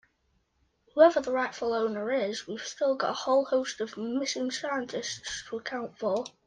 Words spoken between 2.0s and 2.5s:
is